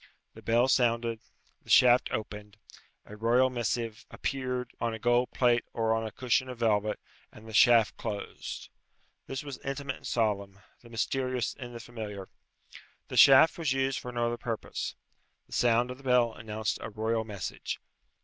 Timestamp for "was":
9.43-9.59, 13.59-13.73